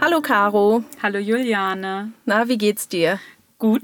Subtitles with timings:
[0.00, 0.84] Hallo Caro.
[1.02, 2.12] Hallo Juliane.
[2.24, 3.20] Na, wie geht's dir?
[3.58, 3.82] Gut.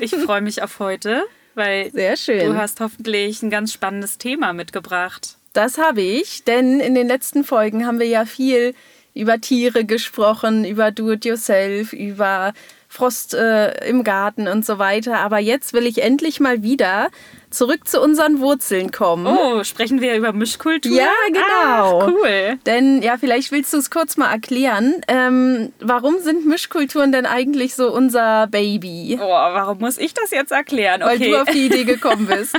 [0.00, 1.24] Ich freue mich auf heute,
[1.54, 2.52] weil Sehr schön.
[2.52, 5.36] du hast hoffentlich ein ganz spannendes Thema mitgebracht.
[5.52, 8.74] Das habe ich, denn in den letzten Folgen haben wir ja viel
[9.14, 12.52] über Tiere gesprochen, über Do-it-yourself, über
[12.90, 15.18] Frost äh, im Garten und so weiter.
[15.18, 17.10] Aber jetzt will ich endlich mal wieder
[17.50, 19.26] zurück zu unseren Wurzeln kommen.
[19.26, 20.96] Oh, sprechen wir über Mischkultur?
[20.96, 22.00] Ja, genau.
[22.00, 22.58] Ah, cool.
[22.64, 25.02] Denn ja, vielleicht willst du es kurz mal erklären.
[25.06, 29.18] Ähm, warum sind Mischkulturen denn eigentlich so unser Baby?
[29.20, 31.02] Oh, warum muss ich das jetzt erklären?
[31.02, 32.58] Weil du auf die Idee gekommen bist.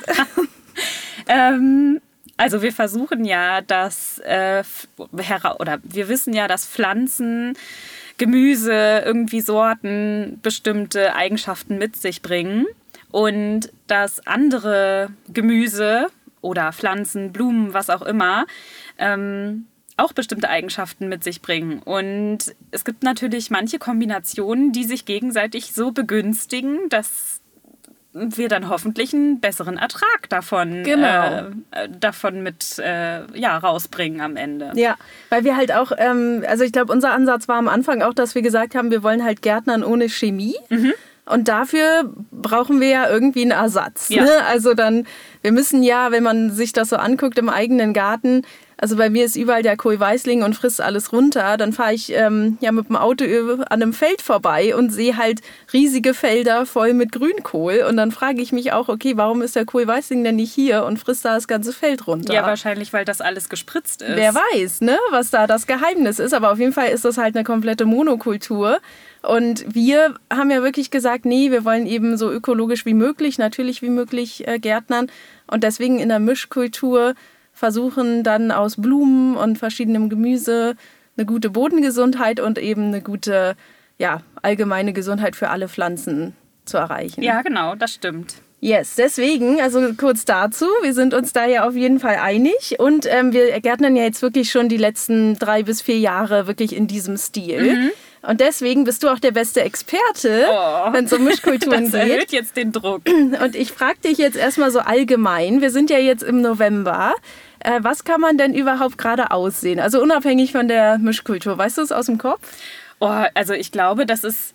[1.28, 2.02] ähm,
[2.38, 4.64] also wir versuchen ja, dass äh,
[4.98, 7.58] oder wir wissen ja, dass Pflanzen
[8.20, 12.68] Gemüse, irgendwie Sorten bestimmte Eigenschaften mit sich bringen
[13.12, 16.08] und dass andere Gemüse
[16.42, 18.46] oder Pflanzen, Blumen, was auch immer,
[19.00, 19.66] ähm,
[19.98, 21.80] auch bestimmte Eigenschaften mit sich bringen.
[21.80, 27.39] Und es gibt natürlich manche Kombinationen, die sich gegenseitig so begünstigen, dass
[28.14, 31.52] wir dann hoffentlich einen besseren Ertrag davon, genau.
[31.72, 34.72] äh, davon mit äh, ja, rausbringen am Ende.
[34.76, 34.96] Ja,
[35.30, 38.34] weil wir halt auch, ähm, also ich glaube, unser Ansatz war am Anfang auch, dass
[38.34, 40.56] wir gesagt haben, wir wollen halt Gärtnern ohne Chemie.
[40.70, 40.94] Mhm.
[41.26, 44.10] Und dafür brauchen wir ja irgendwie einen Ersatz.
[44.10, 44.24] Ja.
[44.24, 44.32] Ne?
[44.48, 45.06] Also dann,
[45.44, 48.42] wir müssen ja, wenn man sich das so anguckt im eigenen Garten,
[48.82, 51.58] also bei mir ist überall der Kohl Weißling und frisst alles runter.
[51.58, 55.42] Dann fahre ich ähm, ja mit dem Auto an einem Feld vorbei und sehe halt
[55.74, 57.86] riesige Felder voll mit Grünkohl.
[57.88, 60.86] Und dann frage ich mich auch, okay, warum ist der Kohl Weißling denn nicht hier
[60.86, 62.34] und frisst da das ganze Feld runter?
[62.34, 64.16] Ja, wahrscheinlich, weil das alles gespritzt ist.
[64.16, 66.34] Wer weiß, ne, was da das Geheimnis ist.
[66.34, 68.80] Aber auf jeden Fall ist das halt eine komplette Monokultur.
[69.22, 73.82] Und wir haben ja wirklich gesagt, nee, wir wollen eben so ökologisch wie möglich, natürlich
[73.82, 75.12] wie möglich äh, gärtnern.
[75.48, 77.16] Und deswegen in der Mischkultur
[77.60, 80.76] versuchen dann aus Blumen und verschiedenem Gemüse
[81.18, 83.58] eine gute Bodengesundheit und eben eine gute
[83.98, 87.22] ja, allgemeine Gesundheit für alle Pflanzen zu erreichen.
[87.22, 88.36] Ja, genau, das stimmt.
[88.62, 93.06] Yes, deswegen, also kurz dazu, wir sind uns da ja auf jeden Fall einig und
[93.10, 96.88] ähm, wir gärtnern ja jetzt wirklich schon die letzten drei bis vier Jahre wirklich in
[96.88, 97.76] diesem Stil.
[97.76, 97.92] Mhm.
[98.22, 102.02] Und deswegen bist du auch der beste Experte, oh, wenn es um Mischkulturen das geht.
[102.02, 103.04] Das erhöht jetzt den Druck.
[103.08, 107.14] Und ich frage dich jetzt erstmal so allgemein, wir sind ja jetzt im November.
[107.60, 109.80] Äh, was kann man denn überhaupt gerade aussehen?
[109.80, 111.58] Also unabhängig von der Mischkultur.
[111.58, 112.42] Weißt du es aus dem Kopf?
[113.00, 114.54] Oh, also ich glaube, das ist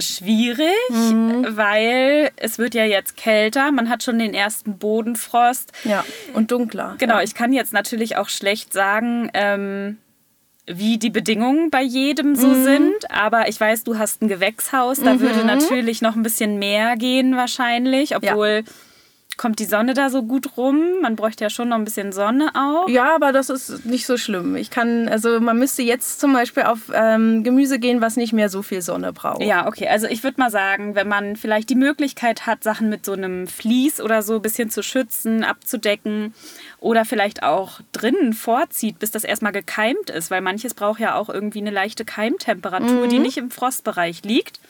[0.00, 1.46] schwierig, mhm.
[1.50, 5.72] weil es wird ja jetzt kälter, man hat schon den ersten Bodenfrost.
[5.84, 6.96] Ja, und dunkler.
[6.98, 7.22] Genau, ja.
[7.22, 9.98] ich kann jetzt natürlich auch schlecht sagen, ähm,
[10.66, 12.64] wie die Bedingungen bei jedem so mhm.
[12.64, 15.20] sind, aber ich weiß, du hast ein Gewächshaus, da mhm.
[15.20, 18.64] würde natürlich noch ein bisschen mehr gehen wahrscheinlich, obwohl...
[18.66, 18.72] Ja
[19.36, 21.00] kommt die Sonne da so gut rum?
[21.02, 22.88] Man bräuchte ja schon noch ein bisschen Sonne auch.
[22.88, 24.56] Ja, aber das ist nicht so schlimm.
[24.56, 28.48] Ich kann, also man müsste jetzt zum Beispiel auf ähm, Gemüse gehen, was nicht mehr
[28.48, 29.42] so viel Sonne braucht.
[29.42, 29.88] Ja, okay.
[29.88, 33.46] Also ich würde mal sagen, wenn man vielleicht die Möglichkeit hat, Sachen mit so einem
[33.46, 36.34] Vlies oder so ein bisschen zu schützen, abzudecken
[36.80, 41.28] oder vielleicht auch drinnen vorzieht, bis das erstmal gekeimt ist, weil manches braucht ja auch
[41.28, 43.08] irgendwie eine leichte Keimtemperatur, mhm.
[43.08, 44.60] die nicht im Frostbereich liegt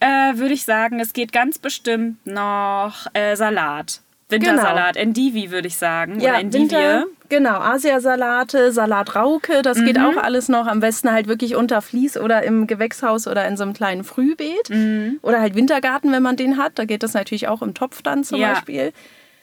[0.00, 4.00] äh, würde ich sagen, es geht ganz bestimmt noch äh, Salat.
[4.30, 5.02] Wintersalat, genau.
[5.02, 6.20] Endivi würde ich sagen.
[6.20, 6.62] Ja, Oder Endivie.
[6.62, 9.86] Winter, genau, Asiasalate, Salatrauke, das mhm.
[9.86, 10.66] geht auch alles noch.
[10.66, 14.68] Am besten halt wirklich unter Vlies oder im Gewächshaus oder in so einem kleinen Frühbeet.
[14.68, 15.18] Mhm.
[15.22, 16.72] Oder halt Wintergarten, wenn man den hat.
[16.78, 18.52] Da geht das natürlich auch im Topf dann zum ja.
[18.52, 18.92] Beispiel.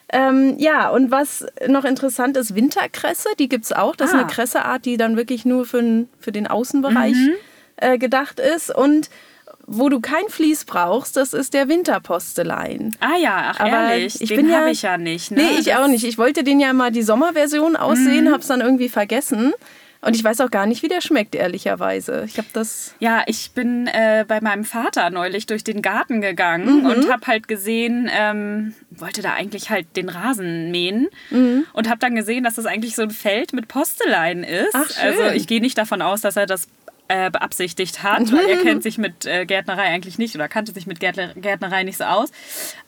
[0.09, 3.95] Ähm, ja, und was noch interessant ist, Winterkresse, die gibt es auch.
[3.95, 4.13] Das ah.
[4.13, 7.33] ist eine Kresseart, die dann wirklich nur für, für den Außenbereich mhm.
[7.77, 8.73] äh, gedacht ist.
[8.73, 9.09] Und
[9.67, 12.95] wo du kein Vlies brauchst, das ist der Winterpostelein.
[12.99, 15.31] Ah ja, ach Aber ehrlich, ich den habe ja, ich ja nicht.
[15.31, 15.41] Ne?
[15.41, 16.03] Nee, ich das auch nicht.
[16.03, 18.31] Ich wollte den ja mal die Sommerversion aussehen, mhm.
[18.31, 19.53] habe es dann irgendwie vergessen.
[20.01, 22.25] Und ich weiß auch gar nicht, wie der schmeckt, ehrlicherweise.
[22.27, 22.93] Ich habe das.
[22.99, 26.85] Ja, ich bin äh, bei meinem Vater neulich durch den Garten gegangen mhm.
[26.85, 31.65] und habe halt gesehen, ähm, wollte da eigentlich halt den Rasen mähen mhm.
[31.73, 34.75] und habe dann gesehen, dass das eigentlich so ein Feld mit Postelein ist.
[34.75, 35.05] Ach, schön.
[35.05, 36.67] Also ich gehe nicht davon aus, dass er das
[37.07, 40.87] äh, beabsichtigt hat, weil er kennt sich mit äh, Gärtnerei eigentlich nicht oder kannte sich
[40.87, 42.31] mit Gärtnerei nicht so aus.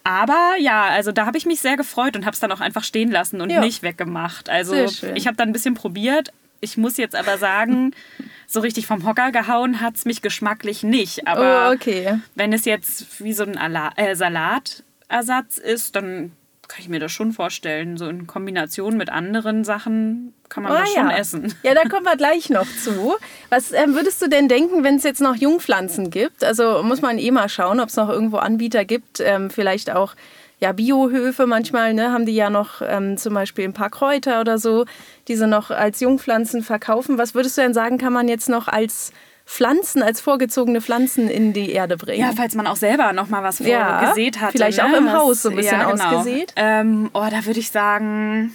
[0.03, 2.83] Aber ja, also da habe ich mich sehr gefreut und habe es dann auch einfach
[2.83, 3.61] stehen lassen und ja.
[3.61, 4.49] nicht weggemacht.
[4.49, 6.31] Also ich habe dann ein bisschen probiert.
[6.59, 7.93] Ich muss jetzt aber sagen,
[8.47, 11.27] so richtig vom Hocker gehauen hat es mich geschmacklich nicht.
[11.27, 12.19] Aber oh, okay.
[12.35, 16.31] wenn es jetzt wie so ein Ala äh, Salatersatz ist, dann
[16.67, 17.97] kann ich mir das schon vorstellen.
[17.97, 21.17] So in Kombination mit anderen Sachen kann man oh, das schon ja.
[21.17, 21.53] essen.
[21.63, 23.15] Ja, da kommen wir gleich noch zu.
[23.49, 26.43] Was ähm, würdest du denn denken, wenn es jetzt noch Jungpflanzen gibt?
[26.43, 30.15] Also muss man eh mal schauen, ob es noch irgendwo Anbieter gibt, ähm, vielleicht auch
[30.59, 34.57] ja, Biohöfe manchmal, ne, haben die ja noch ähm, zum Beispiel ein paar Kräuter oder
[34.57, 34.85] so,
[35.27, 37.19] die sie noch als Jungpflanzen verkaufen.
[37.19, 39.11] Was würdest du denn sagen, kann man jetzt noch als
[39.47, 42.19] Pflanzen, als vorgezogene Pflanzen in die Erde bringen?
[42.19, 44.51] Ja, falls man auch selber noch mal was ja, vorgesät hat.
[44.51, 44.85] Vielleicht ne?
[44.85, 46.03] auch im Haus so ein bisschen ja, genau.
[46.03, 46.53] ausgesät.
[46.57, 48.53] Ähm, oh, da würde ich sagen,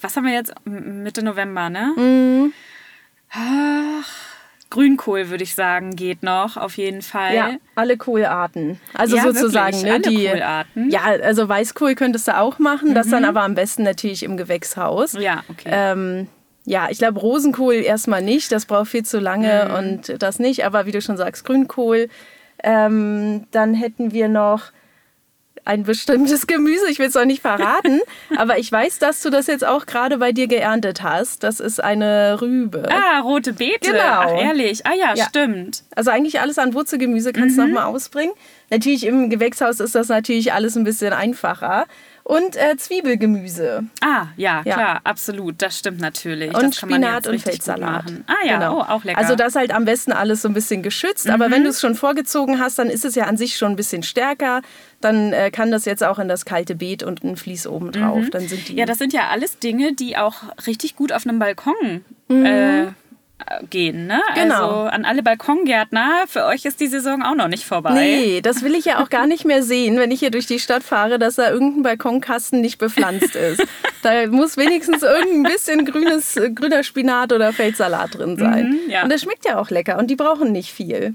[0.00, 0.52] was haben wir jetzt?
[0.64, 1.92] Mitte November, ne?
[1.96, 2.52] Mhm.
[3.30, 4.10] Ach,
[4.70, 7.34] Grünkohl, würde ich sagen, geht noch, auf jeden Fall.
[7.34, 8.80] Ja, alle Kohlarten.
[8.92, 10.28] Also ja, sozusagen, wirklich, ne, alle die.
[10.28, 10.90] Kohlarten.
[10.90, 12.94] Ja, also Weißkohl könntest du auch machen, mhm.
[12.94, 15.12] das dann aber am besten natürlich im Gewächshaus.
[15.12, 15.68] Ja, okay.
[15.70, 16.28] Ähm,
[16.66, 19.74] ja, ich glaube Rosenkohl erstmal nicht, das braucht viel zu lange mhm.
[19.74, 22.08] und das nicht, aber wie du schon sagst, Grünkohl.
[22.62, 24.72] Ähm, dann hätten wir noch
[25.66, 26.88] ein bestimmtes Gemüse.
[26.90, 28.00] Ich will es auch nicht verraten,
[28.36, 31.42] aber ich weiß, dass du das jetzt auch gerade bei dir geerntet hast.
[31.42, 32.88] Das ist eine Rübe.
[32.90, 33.90] Ah, rote Beete.
[33.90, 34.02] Genau.
[34.02, 34.86] Ach, ehrlich.
[34.86, 35.26] Ah ja, ja.
[35.26, 35.84] stimmt.
[35.94, 37.62] Also eigentlich alles an Wurzelgemüse kannst mhm.
[37.62, 38.32] du nochmal ausbringen.
[38.70, 41.86] Natürlich im Gewächshaus ist das natürlich alles ein bisschen einfacher
[42.24, 43.84] und äh, Zwiebelgemüse.
[44.00, 45.60] Ah, ja, ja, klar, absolut.
[45.60, 46.56] Das stimmt natürlich.
[46.56, 48.06] Und Spinat und Feldsalat.
[48.26, 48.78] Ah ja, genau.
[48.78, 49.18] oh, auch lecker.
[49.18, 51.26] Also das halt am besten alles so ein bisschen geschützt.
[51.26, 51.32] Mhm.
[51.32, 53.76] Aber wenn du es schon vorgezogen hast, dann ist es ja an sich schon ein
[53.76, 54.62] bisschen stärker.
[55.02, 58.16] Dann äh, kann das jetzt auch in das kalte Beet und ein Vlies oben drauf.
[58.16, 58.30] Mhm.
[58.30, 60.36] Dann sind die ja, das sind ja alles Dinge, die auch
[60.66, 62.46] richtig gut auf einem Balkon mhm.
[62.46, 62.86] äh,
[63.70, 64.06] gehen.
[64.06, 64.20] Ne?
[64.34, 64.54] Genau.
[64.54, 67.94] Also an alle Balkongärtner, für euch ist die Saison auch noch nicht vorbei.
[67.94, 70.58] Nee, das will ich ja auch gar nicht mehr sehen, wenn ich hier durch die
[70.58, 73.62] Stadt fahre, dass da irgendein Balkonkasten nicht bepflanzt ist.
[74.02, 78.70] da muss wenigstens irgendein bisschen grünes, grüner Spinat oder Feldsalat drin sein.
[78.70, 79.02] Mhm, ja.
[79.02, 81.14] Und das schmeckt ja auch lecker und die brauchen nicht viel.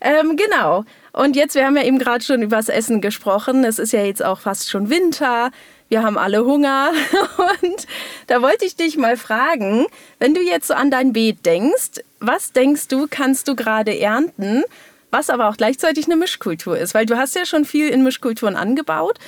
[0.00, 0.84] Ähm, genau.
[1.12, 3.64] Und jetzt, wir haben ja eben gerade schon über das Essen gesprochen.
[3.64, 5.50] Es ist ja jetzt auch fast schon Winter
[5.90, 6.92] wir haben alle Hunger.
[7.62, 7.86] Und
[8.28, 9.86] da wollte ich dich mal fragen,
[10.18, 14.62] wenn du jetzt so an dein Beet denkst, was denkst du, kannst du gerade ernten,
[15.10, 16.94] was aber auch gleichzeitig eine Mischkultur ist?
[16.94, 19.18] Weil du hast ja schon viel in Mischkulturen angebaut.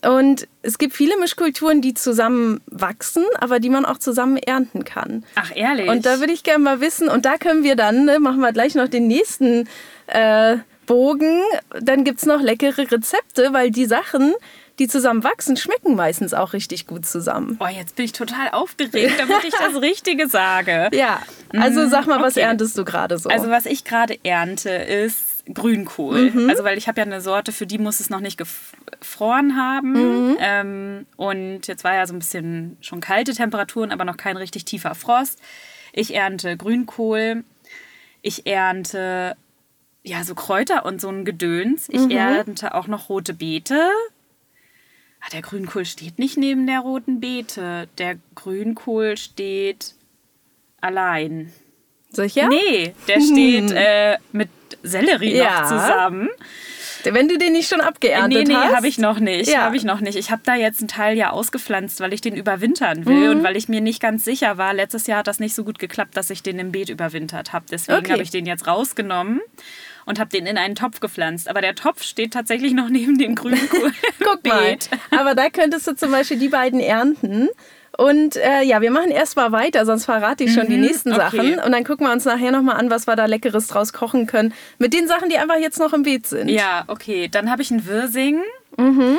[0.00, 5.24] Und es gibt viele Mischkulturen, die zusammen wachsen, aber die man auch zusammen ernten kann.
[5.34, 5.88] Ach, ehrlich?
[5.88, 8.52] Und da würde ich gerne mal wissen, und da können wir dann, ne, machen wir
[8.52, 9.68] gleich noch den nächsten
[10.06, 10.56] äh,
[10.86, 11.42] Bogen,
[11.78, 14.34] dann gibt es noch leckere Rezepte, weil die Sachen,
[14.78, 17.58] die zusammen wachsen, schmecken meistens auch richtig gut zusammen.
[17.60, 20.88] Oh, jetzt bin ich total aufgeregt, damit ich das Richtige sage.
[20.92, 21.20] Ja,
[21.52, 22.46] also sag mal, was okay.
[22.46, 23.28] erntest du gerade so?
[23.28, 26.30] Also was ich gerade ernte ist Grünkohl.
[26.30, 26.50] Mhm.
[26.50, 29.92] Also weil ich habe ja eine Sorte, für die muss es noch nicht gefroren haben.
[29.92, 30.36] Mhm.
[30.40, 34.64] Ähm, und jetzt war ja so ein bisschen schon kalte Temperaturen, aber noch kein richtig
[34.64, 35.40] tiefer Frost.
[35.92, 37.44] Ich ernte Grünkohl.
[38.22, 39.36] Ich ernte
[40.04, 41.88] ja so Kräuter und so ein Gedöns.
[41.88, 42.10] Ich mhm.
[42.10, 43.90] ernte auch noch rote Beete.
[45.24, 47.88] Ah, der Grünkohl steht nicht neben der roten Beete.
[47.98, 49.94] Der Grünkohl steht
[50.80, 51.52] allein.
[52.10, 52.48] Sicher?
[52.48, 53.76] Nee, der steht hm.
[53.76, 54.50] äh, mit
[54.82, 55.60] Sellerie ja.
[55.60, 56.28] noch zusammen.
[57.04, 58.48] Wenn du den nicht schon abgeerntet hast?
[58.48, 59.50] Nee, nee, habe ich noch nicht.
[59.50, 59.62] Ja.
[59.62, 60.16] Habe ich noch nicht.
[60.16, 63.38] Ich habe da jetzt einen Teil ja ausgepflanzt, weil ich den überwintern will mhm.
[63.38, 64.72] und weil ich mir nicht ganz sicher war.
[64.72, 67.64] Letztes Jahr hat das nicht so gut geklappt, dass ich den im Beet überwintert habe.
[67.70, 68.12] Deswegen okay.
[68.12, 69.40] habe ich den jetzt rausgenommen
[70.06, 71.48] und habe den in einen Topf gepflanzt.
[71.48, 73.92] Aber der Topf steht tatsächlich noch neben dem Grünkohl.
[74.18, 74.76] Guck mal.
[75.10, 77.48] Aber da könntest du zum Beispiel die beiden ernten.
[77.96, 81.12] Und äh, ja, wir machen erst mal weiter, sonst verrate ich schon mhm, die nächsten
[81.12, 81.20] okay.
[81.20, 81.58] Sachen.
[81.58, 84.54] Und dann gucken wir uns nachher nochmal an, was wir da Leckeres draus kochen können.
[84.78, 86.48] Mit den Sachen, die einfach jetzt noch im Beet sind.
[86.48, 87.28] Ja, okay.
[87.28, 88.40] Dann habe ich einen Wirsing.
[88.78, 89.18] Mhm.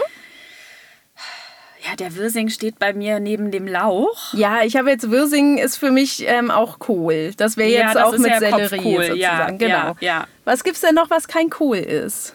[1.93, 4.33] Ja, der Wirsing steht bei mir neben dem Lauch.
[4.33, 7.33] Ja, ich habe jetzt Wirsing ist für mich ähm, auch Kohl.
[7.37, 9.17] Das wäre jetzt ja, auch mit ja Sellerie sozusagen.
[9.17, 9.95] Ja, genau.
[9.99, 10.25] Ja.
[10.43, 12.33] Was gibt es denn noch, was kein Kohl ist?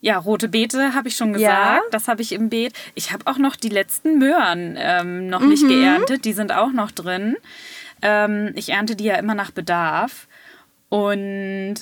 [0.00, 1.82] Ja, rote Beete habe ich schon gesagt.
[1.90, 2.72] Das habe ich im Beet.
[2.94, 5.48] Ich habe auch noch die letzten Möhren ähm, noch mhm.
[5.48, 6.24] nicht geerntet.
[6.24, 7.36] Die sind auch noch drin.
[8.02, 10.28] Ähm, ich ernte die ja immer nach Bedarf.
[10.90, 11.74] Und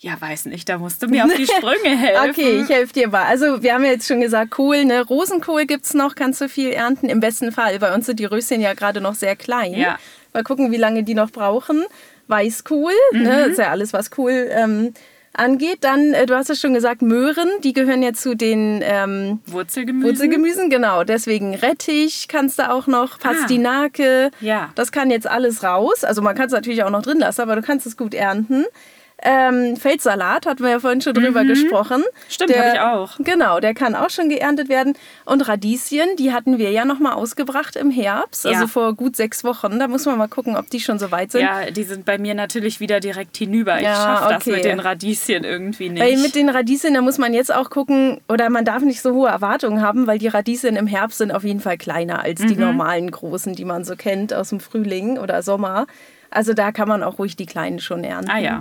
[0.00, 2.30] ja, weiß nicht, da musst du mir auf die Sprünge helfen.
[2.30, 3.24] okay, ich helfe dir mal.
[3.24, 5.04] Also, wir haben ja jetzt schon gesagt, Kohl, ne?
[5.04, 7.08] Rosenkohl gibt es noch, kannst du viel ernten.
[7.08, 7.78] Im besten Fall.
[7.80, 9.74] Bei uns sind die Röschen ja gerade noch sehr klein.
[9.74, 9.98] Ja.
[10.32, 11.84] Mal gucken, wie lange die noch brauchen.
[12.28, 13.18] Weißkohl, ne?
[13.18, 13.24] mhm.
[13.24, 13.44] ne?
[13.46, 14.94] ist ja alles, was Kohl ähm,
[15.32, 15.78] angeht.
[15.80, 20.10] Dann, äh, du hast es schon gesagt, Möhren, die gehören ja zu den ähm, Wurzelgemüsen.
[20.10, 21.02] Wurzelgemüsen, genau.
[21.02, 23.32] Deswegen Rettich kannst du auch noch, ah.
[23.32, 24.30] Pastinake.
[24.32, 24.70] Ah, ja.
[24.76, 26.04] Das kann jetzt alles raus.
[26.04, 28.64] Also man kann es natürlich auch noch drin lassen, aber du kannst es gut ernten.
[29.20, 31.48] Ähm, Feldsalat hatten wir ja vorhin schon drüber mhm.
[31.48, 32.04] gesprochen.
[32.28, 33.16] Stimmt, habe ich auch.
[33.18, 34.94] Genau, der kann auch schon geerntet werden.
[35.24, 38.60] Und Radieschen, die hatten wir ja nochmal ausgebracht im Herbst, also ja.
[38.60, 39.80] also vor gut sechs Wochen.
[39.80, 41.40] Da muss man mal gucken, ob die schon so weit sind.
[41.40, 43.78] Ja, die sind bei mir natürlich wieder direkt hinüber.
[43.78, 44.34] Ich ja, schaffe okay.
[44.34, 46.02] das mit den Radieschen irgendwie nicht.
[46.02, 49.14] Weil mit den Radieschen, da muss man jetzt auch gucken, oder man darf nicht so
[49.14, 52.48] hohe Erwartungen haben, weil die Radieschen im Herbst sind auf jeden Fall kleiner als mhm.
[52.48, 55.88] die normalen großen, die man so kennt aus dem Frühling oder Sommer.
[56.30, 58.30] Also da kann man auch ruhig die kleinen schon ernten.
[58.30, 58.60] Ah ja.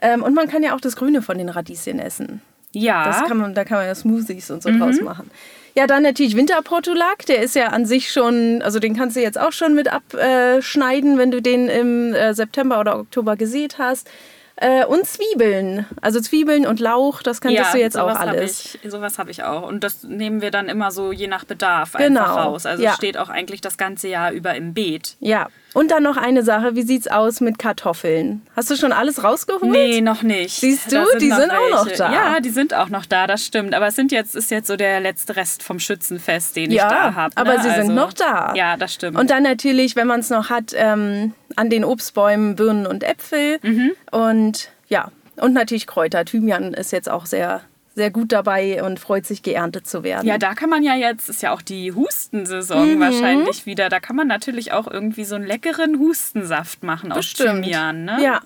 [0.00, 2.42] Ähm, und man kann ja auch das Grüne von den Radieschen essen.
[2.72, 3.04] Ja.
[3.04, 4.80] Das kann man, da kann man ja Smoothies und so mhm.
[4.80, 5.30] draus machen.
[5.74, 7.26] Ja, dann natürlich Winterportulak.
[7.26, 11.18] Der ist ja an sich schon, also den kannst du jetzt auch schon mit abschneiden,
[11.18, 14.08] wenn du den im äh, September oder Oktober gesät hast.
[14.56, 15.84] Äh, und Zwiebeln.
[16.00, 18.74] Also Zwiebeln und Lauch, das kannst ja, du jetzt auch alles.
[18.74, 19.68] Hab ich, sowas habe ich auch.
[19.68, 22.20] Und das nehmen wir dann immer so je nach Bedarf genau.
[22.20, 22.64] einfach raus.
[22.64, 22.94] Also ja.
[22.94, 25.16] steht auch eigentlich das ganze Jahr über im Beet.
[25.20, 28.40] Ja, und dann noch eine Sache, wie sieht's aus mit Kartoffeln?
[28.56, 29.70] Hast du schon alles rausgeholt?
[29.70, 30.58] Nee, noch nicht.
[30.58, 31.54] Siehst du, sind die sind welche.
[31.54, 32.12] auch noch da.
[32.14, 33.74] Ja, die sind auch noch da, das stimmt.
[33.74, 36.90] Aber es sind jetzt, ist jetzt so der letzte Rest vom Schützenfest, den ja, ich
[36.90, 37.34] da habe.
[37.34, 37.36] Ne?
[37.36, 38.54] aber sie also, sind noch da.
[38.54, 39.18] Ja, das stimmt.
[39.18, 43.58] Und dann natürlich, wenn man es noch hat, ähm, an den Obstbäumen Birnen und Äpfel.
[43.60, 43.92] Mhm.
[44.10, 46.24] Und ja, und natürlich Kräuter.
[46.24, 47.60] Thymian ist jetzt auch sehr
[47.96, 50.26] sehr gut dabei und freut sich, geerntet zu werden.
[50.26, 53.00] Ja, da kann man ja jetzt, ist ja auch die Hustensaison mhm.
[53.00, 57.64] wahrscheinlich wieder, da kann man natürlich auch irgendwie so einen leckeren Hustensaft machen aus Bestimmt.
[57.64, 58.04] Thymian.
[58.04, 58.18] Ne?
[58.22, 58.42] Ja.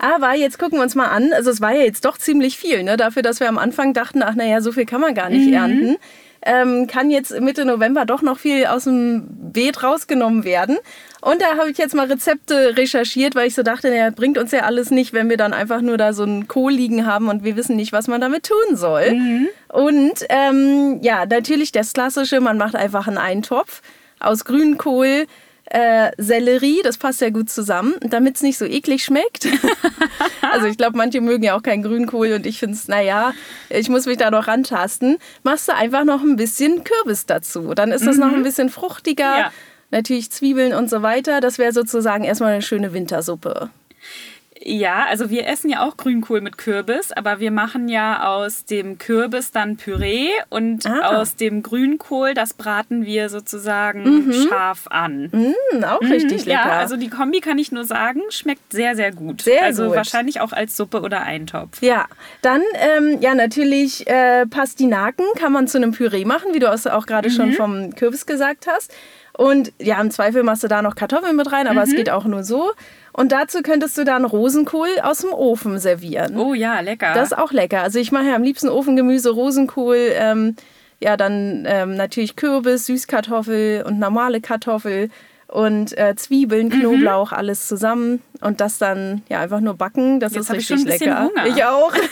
[0.00, 2.82] Aber jetzt gucken wir uns mal an, also es war ja jetzt doch ziemlich viel,
[2.82, 2.96] ne?
[2.96, 5.54] dafür, dass wir am Anfang dachten, ach naja, so viel kann man gar nicht mhm.
[5.54, 5.96] ernten
[6.48, 10.78] ähm, kann jetzt Mitte November doch noch viel aus dem Beet rausgenommen werden.
[11.20, 14.52] Und da habe ich jetzt mal Rezepte recherchiert, weil ich so dachte, naja, bringt uns
[14.52, 17.44] ja alles nicht, wenn wir dann einfach nur da so einen Kohl liegen haben und
[17.44, 19.12] wir wissen nicht, was man damit tun soll.
[19.12, 19.48] Mhm.
[19.68, 23.82] Und ähm, ja, natürlich das Klassische, man macht einfach einen Eintopf
[24.20, 25.26] aus Grünkohl,
[25.70, 29.46] äh, Sellerie, das passt ja gut zusammen, damit es nicht so eklig schmeckt.
[30.52, 33.32] also ich glaube, manche mögen ja auch keinen Grünkohl und ich finde es, naja,
[33.68, 35.18] ich muss mich da noch rantasten.
[35.42, 37.74] Machst du einfach noch ein bisschen Kürbis dazu.
[37.74, 38.22] Dann ist das mhm.
[38.22, 39.38] noch ein bisschen fruchtiger.
[39.38, 39.52] Ja.
[39.90, 41.40] Natürlich Zwiebeln und so weiter.
[41.40, 43.70] Das wäre sozusagen erstmal eine schöne Wintersuppe.
[44.64, 48.98] Ja, also wir essen ja auch Grünkohl mit Kürbis, aber wir machen ja aus dem
[48.98, 51.18] Kürbis dann Püree und ah.
[51.18, 54.32] aus dem Grünkohl, das braten wir sozusagen mhm.
[54.32, 55.30] scharf an.
[55.32, 56.68] Mhm, auch mhm, richtig lecker.
[56.68, 59.42] Ja, also die Kombi kann ich nur sagen, schmeckt sehr, sehr gut.
[59.42, 59.96] Sehr also gut.
[59.96, 61.80] wahrscheinlich auch als Suppe oder Eintopf.
[61.80, 62.06] Ja,
[62.42, 67.06] dann ähm, ja natürlich äh, Pastinaken kann man zu einem Püree machen, wie du auch
[67.06, 67.54] gerade schon mhm.
[67.54, 68.92] vom Kürbis gesagt hast.
[69.38, 71.96] Und ja, im Zweifel machst du da noch Kartoffeln mit rein, aber es mhm.
[71.96, 72.72] geht auch nur so.
[73.12, 76.36] Und dazu könntest du dann Rosenkohl aus dem Ofen servieren.
[76.38, 77.14] Oh ja, lecker.
[77.14, 77.82] Das ist auch lecker.
[77.82, 80.56] Also ich mache ja am liebsten Ofengemüse, Rosenkohl, ähm,
[81.00, 85.10] ja dann ähm, natürlich Kürbis, Süßkartoffel und normale Kartoffel
[85.46, 86.80] und äh, Zwiebeln, mhm.
[86.80, 87.36] Knoblauch, mhm.
[87.36, 90.20] alles zusammen und das dann ja einfach nur backen.
[90.20, 91.24] Das Jetzt ist richtig ich schon ein lecker.
[91.24, 91.46] Hunger.
[91.46, 91.92] Ich auch.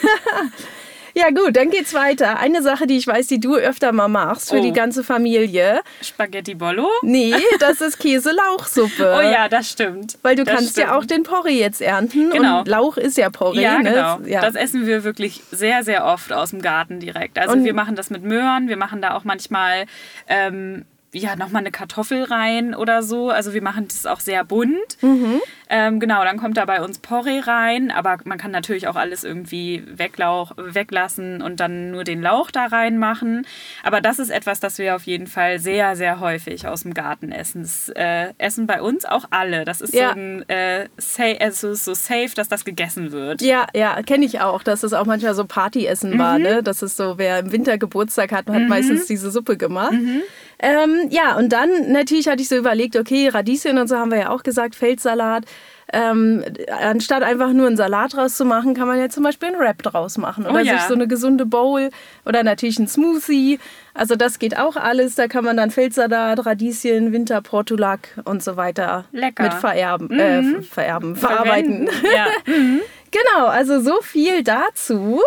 [1.16, 2.38] Ja, gut, dann geht's weiter.
[2.38, 4.62] Eine Sache, die ich weiß, die du öfter mal machst für oh.
[4.62, 5.80] die ganze Familie.
[6.02, 6.90] Spaghetti Bollo?
[7.00, 9.14] Nee, das ist Käse-Lauchsuppe.
[9.18, 10.18] oh ja, das stimmt.
[10.20, 10.88] Weil du das kannst stimmt.
[10.88, 12.28] ja auch den Porree jetzt ernten.
[12.28, 12.58] Genau.
[12.58, 13.62] Und Lauch ist ja Porree.
[13.62, 13.90] Ja, ne?
[13.90, 14.20] genau.
[14.26, 14.42] Ja.
[14.42, 17.38] Das essen wir wirklich sehr, sehr oft aus dem Garten direkt.
[17.38, 18.68] Also und wir machen das mit Möhren.
[18.68, 19.86] Wir machen da auch manchmal
[20.28, 23.30] ähm, ja, nochmal eine Kartoffel rein oder so.
[23.30, 25.00] Also wir machen das auch sehr bunt.
[25.00, 25.40] Mhm.
[25.68, 29.24] Ähm, genau, dann kommt da bei uns Porree rein, aber man kann natürlich auch alles
[29.24, 33.46] irgendwie Weglauch, weglassen und dann nur den Lauch da reinmachen.
[33.82, 37.32] Aber das ist etwas, das wir auf jeden Fall sehr, sehr häufig aus dem Garten
[37.32, 37.62] essen.
[37.62, 39.64] Das äh, essen bei uns auch alle.
[39.64, 40.12] Das ist ja.
[40.12, 43.42] so, ein, äh, safe, also so safe, dass das gegessen wird.
[43.42, 46.18] Ja, ja, kenne ich auch, dass es auch manchmal so Partyessen mhm.
[46.18, 46.38] war.
[46.38, 46.62] Ne?
[46.62, 48.68] Das ist so, wer im Winter Geburtstag hat, hat mhm.
[48.68, 49.92] meistens diese Suppe gemacht.
[49.92, 50.22] Mhm.
[50.58, 54.18] Ähm, ja, und dann natürlich hatte ich so überlegt, okay, Radieschen und so haben wir
[54.18, 55.44] ja auch gesagt, Feldsalat.
[55.92, 56.42] Ähm,
[56.82, 59.82] anstatt einfach nur einen Salat draus zu machen, kann man ja zum Beispiel einen Wrap
[59.82, 60.44] draus machen.
[60.44, 60.78] Oder oh ja.
[60.78, 61.90] sich so eine gesunde Bowl
[62.24, 63.60] oder natürlich ein Smoothie.
[63.94, 65.14] Also das geht auch alles.
[65.14, 69.44] Da kann man dann Feldsalat, Radieschen, Winterportulak und so weiter Lecker.
[69.44, 70.54] mit vererben, äh, mhm.
[70.56, 71.88] äh, vererben, verarbeiten.
[72.14, 72.26] Ja.
[72.52, 72.80] mhm.
[73.12, 75.20] Genau, also so viel dazu.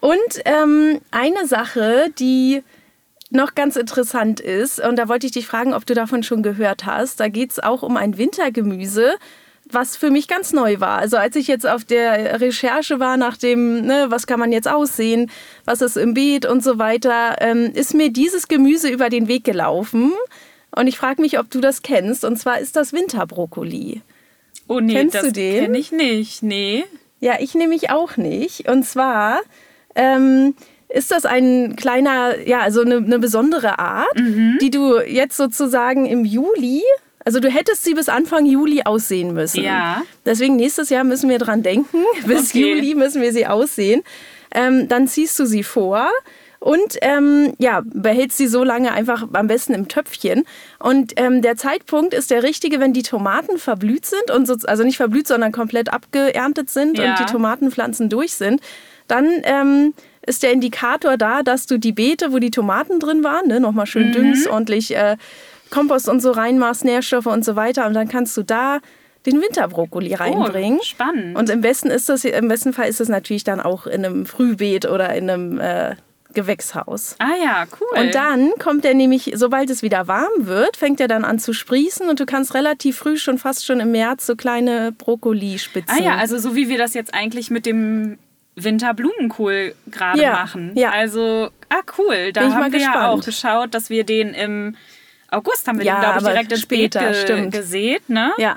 [0.00, 2.62] Und ähm, eine Sache, die
[3.30, 6.86] noch ganz interessant ist, und da wollte ich dich fragen, ob du davon schon gehört
[6.86, 9.16] hast, da geht es auch um ein Wintergemüse,
[9.72, 10.98] was für mich ganz neu war.
[10.98, 14.68] Also als ich jetzt auf der Recherche war nach dem, ne, was kann man jetzt
[14.68, 15.30] aussehen,
[15.64, 19.44] was ist im Beet und so weiter, ähm, ist mir dieses Gemüse über den Weg
[19.44, 20.12] gelaufen.
[20.74, 22.24] Und ich frage mich, ob du das kennst.
[22.24, 24.02] Und zwar ist das Winterbrokkoli.
[24.68, 25.64] Oh nee, Kennst das du den?
[25.64, 26.42] kenne ich nicht.
[26.42, 26.84] Nee.
[27.20, 28.68] Ja, ich nehme mich auch nicht.
[28.68, 29.40] Und zwar
[29.94, 30.54] ähm,
[30.88, 34.58] ist das ein kleiner, ja, also eine, eine besondere Art, mhm.
[34.60, 36.82] die du jetzt sozusagen im Juli
[37.24, 39.62] also du hättest sie bis Anfang Juli aussehen müssen.
[39.62, 40.02] Ja.
[40.24, 41.98] Deswegen nächstes Jahr müssen wir dran denken.
[42.26, 42.60] Bis okay.
[42.60, 44.02] Juli müssen wir sie aussehen.
[44.54, 46.08] Ähm, dann ziehst du sie vor
[46.60, 50.44] und ähm, ja, behältst sie so lange einfach am besten im Töpfchen.
[50.78, 54.82] Und ähm, der Zeitpunkt ist der richtige, wenn die Tomaten verblüht sind und so, also
[54.82, 57.10] nicht verblüht, sondern komplett abgeerntet sind ja.
[57.10, 58.60] und die Tomatenpflanzen durch sind.
[59.06, 59.94] Dann ähm,
[60.26, 63.86] ist der Indikator da, dass du die Beete, wo die Tomaten drin waren, ne, nochmal
[63.86, 64.12] schön mhm.
[64.12, 65.16] düngst, ordentlich äh,
[65.70, 67.86] Kompost und so reinmachst, Nährstoffe und so weiter.
[67.86, 68.78] Und dann kannst du da
[69.26, 70.78] den Winterbrokkoli reinbringen.
[70.80, 71.36] Oh, spannend.
[71.36, 74.26] Und im besten ist das, im besten Fall ist das natürlich dann auch in einem
[74.26, 75.96] Frühbeet oder in einem äh,
[76.34, 77.16] Gewächshaus.
[77.18, 78.00] Ah ja, cool.
[78.00, 81.52] Und dann kommt er nämlich, sobald es wieder warm wird, fängt er dann an zu
[81.52, 85.98] sprießen und du kannst relativ früh schon fast schon im März so kleine Brokkolispitzen.
[85.98, 88.18] Ah ja, also so wie wir das jetzt eigentlich mit dem
[88.56, 90.72] Winterblumenkohl gerade Ja, machen.
[90.74, 90.90] ja.
[90.90, 93.20] Also, ah cool, da Bin ich haben mal wir ja gespannt.
[93.20, 94.76] auch geschaut, dass wir den im
[95.30, 97.52] August haben wir Ja, den, glaube ich, direkt ins später, Beet ge stimmt.
[97.52, 98.32] gesät, ne?
[98.38, 98.56] Ja,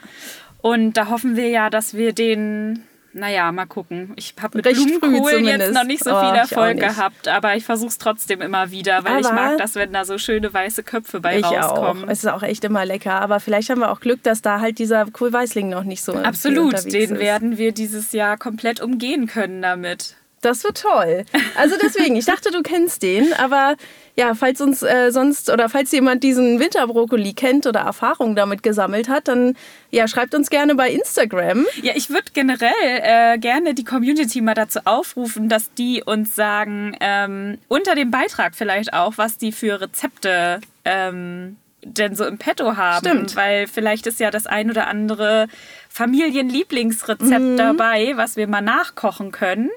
[0.61, 4.13] Und da hoffen wir ja, dass wir den, naja, mal gucken.
[4.15, 7.27] Ich habe mit Recht Blumenkohl jetzt noch nicht so Oh, viel ich auch Erfolg gehabt,
[7.27, 10.17] aber ich versuche es trotzdem immer wieder, weil ich Aber- mag das, wenn da so
[10.17, 11.71] schöne weiße Köpfe bei ich auch.
[11.77, 12.07] rauskommen.
[12.09, 13.13] Es ist auch echt immer lecker.
[13.21, 16.85] Aber vielleicht haben wir auch Glück, dass da halt dieser Kohlweißling noch nicht so Absolut,
[16.85, 17.19] den ist.
[17.19, 20.15] werden wir dieses Jahr komplett umgehen können damit.
[20.41, 21.23] Das wird toll.
[21.55, 23.75] Also deswegen, ich dachte, du kennst den, aber
[24.15, 29.07] ja, falls uns äh, sonst oder falls jemand diesen Winterbrokkoli kennt oder Erfahrungen damit gesammelt
[29.07, 29.55] hat, dann
[29.91, 31.65] ja, schreibt uns gerne bei Instagram.
[31.83, 36.97] Ja, ich würde generell äh, gerne die Community mal dazu aufrufen, dass die uns sagen,
[36.99, 42.77] ähm, unter dem Beitrag vielleicht auch, was die für Rezepte ähm, denn so im Petto
[42.77, 43.05] haben.
[43.07, 43.35] Stimmt.
[43.35, 45.47] Weil vielleicht ist ja das ein oder andere
[45.89, 47.57] Familienlieblingsrezept Mhm.
[47.57, 49.69] dabei, was wir mal nachkochen können.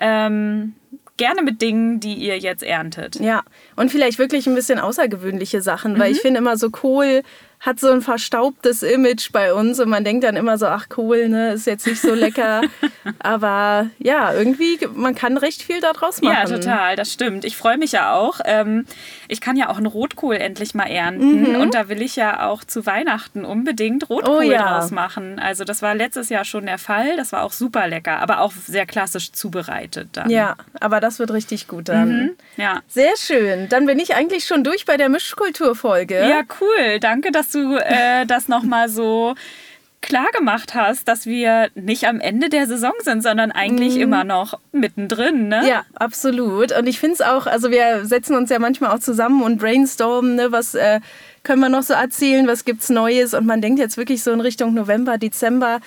[0.00, 0.74] Ähm,
[1.16, 3.16] gerne mit Dingen, die ihr jetzt erntet.
[3.20, 3.42] Ja,
[3.76, 6.16] und vielleicht wirklich ein bisschen außergewöhnliche Sachen, weil Mhm.
[6.16, 7.22] ich finde immer so Kohl
[7.60, 11.28] hat so ein verstaubtes Image bei uns und man denkt dann immer so, ach Kohl,
[11.28, 12.62] ne, ist jetzt nicht so lecker.
[13.18, 16.34] Aber ja, irgendwie, man kann recht viel daraus machen.
[16.34, 17.44] Ja, total, das stimmt.
[17.44, 18.40] Ich freue mich ja auch.
[18.44, 18.86] Ähm,
[19.28, 21.56] ich kann ja auch einen Rotkohl endlich mal ernten.
[21.56, 24.48] Und da will ich ja auch zu Weihnachten unbedingt Rotkohl Mhm.
[24.48, 24.78] Oh ja.
[24.78, 25.38] draus machen.
[25.38, 27.16] Also das war letztes Jahr schon der Fall.
[27.16, 30.30] Das war auch super lecker, aber auch sehr klassisch zubereitet dann.
[30.30, 32.08] Ja, aber das wird richtig gut dann.
[32.08, 32.30] Mhm.
[32.56, 32.80] Ja.
[32.88, 33.68] Sehr schön.
[33.68, 36.26] Dann bin ich eigentlich schon durch bei der Mischkulturfolge.
[36.28, 37.00] Ja, cool.
[37.00, 39.34] Danke, dass du äh, das nochmal so
[40.02, 44.58] klar gemacht hast, dass wir nicht am Ende der Saison sind, sondern eigentlich immer noch
[44.72, 45.48] mittendrin.
[45.48, 45.60] Ne?
[45.62, 45.68] Mhm.
[45.68, 46.72] Ja, absolut.
[46.72, 50.36] Und ich finde es auch, also wir setzen uns ja manchmal auch zusammen und brainstormen,
[50.36, 51.00] ne, was äh,
[51.42, 53.34] können wir noch so erzählen, was gibt's Neues.
[53.34, 55.80] Und man denkt jetzt wirklich so in Richtung November, Dezember,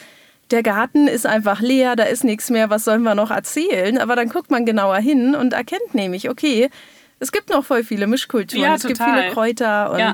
[0.51, 3.97] der Garten ist einfach leer, da ist nichts mehr, was sollen wir noch erzählen?
[3.97, 6.69] Aber dann guckt man genauer hin und erkennt nämlich, okay,
[7.19, 10.11] es gibt noch voll viele Mischkulturen, Ja, es gibt viele Kräuter und Ja.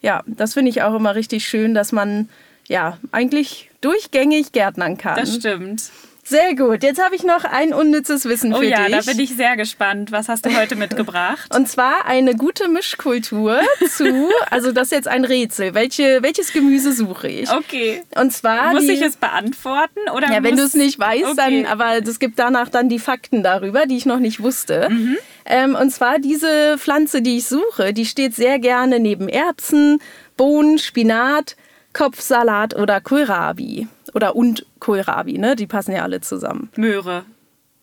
[0.00, 2.28] Ja, das finde ich auch immer richtig schön, dass man
[2.68, 5.16] ja eigentlich durchgängig gärtnern kann.
[5.16, 5.90] Das stimmt.
[6.28, 6.82] Sehr gut.
[6.82, 8.96] Jetzt habe ich noch ein unnützes Wissen Oh für ja, dich.
[8.96, 10.12] da bin ich sehr gespannt.
[10.12, 11.48] Was hast du heute mitgebracht?
[11.56, 13.60] Und zwar eine gute Mischkultur
[13.96, 15.72] zu, also das ist jetzt ein Rätsel.
[15.74, 17.50] Welche, welches Gemüse suche ich?
[17.50, 18.02] Okay.
[18.14, 20.00] Und zwar Muss die, ich es beantworten?
[20.14, 21.62] Oder ja, wenn du es nicht weißt, Okay.
[21.62, 24.88] dann, aber es gibt danach dann die Fakten darüber, die ich noch nicht wusste.
[24.90, 25.16] Mhm.
[25.46, 30.00] Ähm, und zwar diese Pflanze, die ich suche, die steht sehr gerne neben Erbsen,
[30.36, 31.56] Bohnen, Spinat,
[31.98, 33.88] Kopfsalat oder Kohlrabi.
[34.14, 35.56] Oder und Kohlrabi, ne?
[35.56, 36.70] Die passen ja alle zusammen.
[36.76, 37.24] Möhre.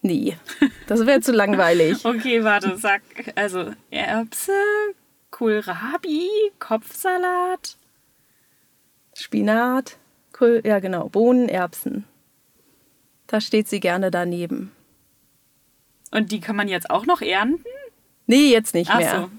[0.01, 0.38] Nee,
[0.88, 1.97] das wäre zu langweilig.
[2.06, 3.01] Okay, warte, sag.
[3.36, 4.54] Also Erbse,
[5.32, 7.75] Kohlrabi, Kopfsalat.
[9.13, 9.97] Spinat,
[10.32, 12.06] Kohl, ja genau, Bohnen, Erbsen.
[13.28, 14.71] Da steht sie gerne daneben.
[16.12, 17.65] Und die kann man jetzt auch noch ernten?
[18.28, 19.21] Nee, jetzt nicht Ach mehr.
[19.21, 19.30] so.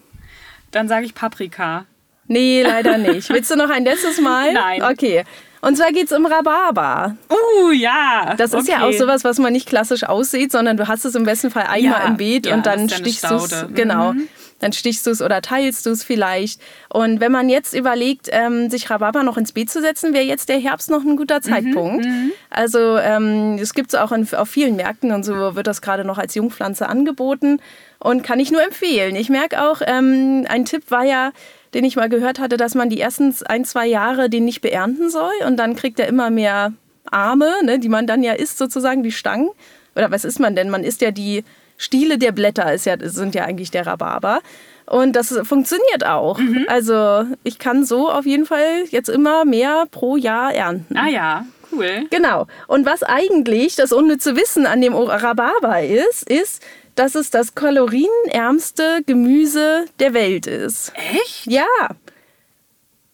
[0.71, 1.87] Dann sage ich Paprika.
[2.29, 3.29] Nee, leider nicht.
[3.31, 4.53] Willst du noch ein letztes Mal?
[4.53, 4.83] Nein.
[4.83, 5.25] Okay.
[5.63, 7.17] Und zwar geht es um Rhabarber.
[7.31, 8.35] Uh, ja.
[8.37, 8.99] Das ist ja auch okay.
[8.99, 12.07] sowas, was man nicht klassisch aussieht, sondern du hast es im besten Fall einmal Ja,
[12.07, 13.67] im Beet ja, und dann stichst du es.
[13.75, 14.13] Genau.
[14.13, 14.29] Mhm.
[14.59, 16.61] Dann stichst du es oder teilst du es vielleicht.
[16.89, 20.49] Und wenn man jetzt überlegt, ähm, sich Rhabarber noch ins Beet zu setzen, wäre jetzt
[20.49, 22.07] der Herbst noch ein Mhm, guter Zeitpunkt.
[22.49, 26.05] Also ähm, es gibt es auch in, auf vielen Märkten und so wird das gerade
[26.05, 27.61] noch als Jungpflanze angeboten
[27.99, 29.15] und kann ich nur empfehlen.
[29.17, 31.33] Ich merke auch, ähm, ein Tipp war ja,
[31.77, 35.11] den ich mal gehört hatte, dass man die ersten ein, zwei Jahre den nicht beernten
[35.11, 36.73] soll und dann kriegt er immer mehr
[37.11, 39.51] Arme, ne, die man dann ja isst, sozusagen die Stangen.
[39.95, 40.71] Oder was isst man denn?
[40.71, 41.45] Man isst ja die
[41.77, 44.41] Stiele der Blätter, ist ja, sind ja eigentlich der Rhabarber.
[44.87, 46.41] Und das funktioniert auch.
[46.69, 50.97] Also ich kann so auf jeden Fall jetzt immer mehr pro Jahr ernten.
[50.97, 52.07] Ah ja, cool.
[52.09, 52.47] Genau.
[52.69, 56.63] Und was eigentlich das unnütze Wissen an dem Rhabarber ist, ist,
[56.97, 60.93] dass es das kalorienärmste Gemüse der Welt ist.
[60.97, 61.47] Echt?
[61.47, 61.67] Ja.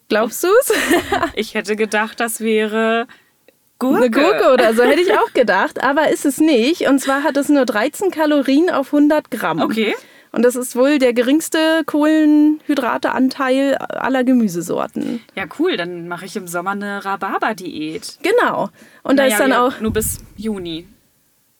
[0.08, 0.72] Glaubst du's?
[1.34, 3.06] Ich hätte gedacht, das wäre
[3.78, 3.96] Gurke.
[3.96, 6.86] Eine Gurke oder so hätte ich auch gedacht, aber ist es nicht.
[6.88, 9.60] Und zwar hat es nur 13 Kalorien auf 100 Gramm.
[9.60, 9.94] Okay.
[10.30, 15.20] Und das ist wohl der geringste Kohlenhydrateanteil aller Gemüsesorten.
[15.34, 15.76] Ja, cool.
[15.76, 18.18] Dann mache ich im Sommer eine Rhabarber-Diät.
[18.22, 18.70] Genau.
[19.02, 20.86] Und da Naja, ist dann auch Nur bis Juni.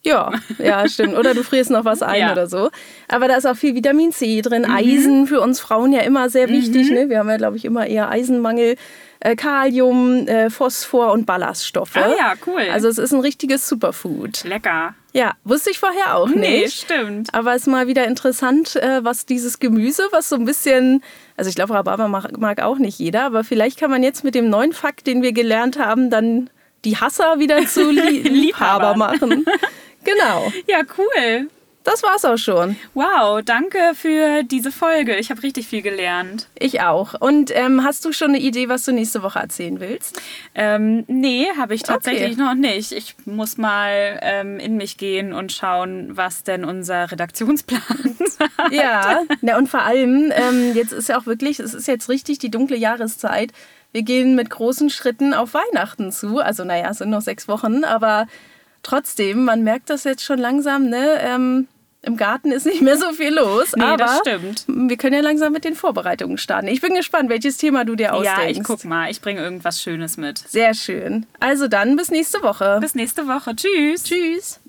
[0.05, 1.17] Ja, ja, stimmt.
[1.17, 2.33] Oder du frierst noch was ein ja.
[2.33, 2.71] oder so.
[3.09, 4.75] Aber da ist auch viel Vitamin C drin, mhm.
[4.75, 6.89] Eisen für uns Frauen ja immer sehr wichtig.
[6.89, 6.95] Mhm.
[6.95, 7.09] Ne?
[7.09, 8.77] Wir haben ja, glaube ich, immer eher Eisenmangel.
[9.25, 11.97] Äh, Kalium, äh, Phosphor und Ballaststoffe.
[11.97, 12.63] Ah ja, cool.
[12.73, 14.43] Also es ist ein richtiges Superfood.
[14.43, 14.97] Lecker.
[15.13, 16.41] Ja, wusste ich vorher auch nicht.
[16.41, 17.33] Nee, stimmt.
[17.33, 21.05] Aber es ist mal wieder interessant, äh, was dieses Gemüse, was so ein bisschen,
[21.37, 24.35] also ich glaube, Rhabarber mag, mag auch nicht jeder, aber vielleicht kann man jetzt mit
[24.35, 26.51] dem neuen Fakt, den wir gelernt haben, dann
[26.85, 29.45] die Hasser wieder zu Liebhaber machen.
[30.05, 30.53] Genau.
[30.67, 31.49] Ja, cool.
[31.85, 32.77] Das war's auch schon.
[32.95, 35.17] Wow, danke für diese Folge.
[35.17, 36.47] Ich habe richtig viel gelernt.
[36.57, 37.21] Ich auch.
[37.21, 40.21] Und ähm, hast du schon eine Idee, was du nächste Woche erzählen willst?
[40.55, 42.41] Ähm, nee, habe ich tatsächlich okay.
[42.41, 42.93] noch nicht.
[42.93, 47.83] Ich muss mal ähm, in mich gehen und schauen, was denn unser Redaktionsplan
[48.19, 48.39] ist.
[48.71, 52.39] Ja, ja und vor allem, ähm, jetzt ist ja auch wirklich, es ist jetzt richtig
[52.39, 53.53] die dunkle Jahreszeit.
[53.91, 56.39] Wir gehen mit großen Schritten auf Weihnachten zu.
[56.39, 58.27] Also naja, es sind noch sechs Wochen, aber
[58.83, 61.19] trotzdem, man merkt das jetzt schon langsam, ne?
[61.21, 61.69] Ähm,
[62.03, 63.75] Im Garten ist nicht mehr so viel los.
[63.77, 64.65] Nee, aber das stimmt.
[64.67, 66.67] Wir können ja langsam mit den Vorbereitungen starten.
[66.67, 68.43] Ich bin gespannt, welches Thema du dir ausdenkst.
[68.43, 69.11] Ja, ich guck mal.
[69.11, 70.39] Ich bringe irgendwas Schönes mit.
[70.39, 71.27] Sehr schön.
[71.39, 72.79] Also dann bis nächste Woche.
[72.81, 73.55] Bis nächste Woche.
[73.55, 74.03] Tschüss.
[74.03, 74.61] Tschüss.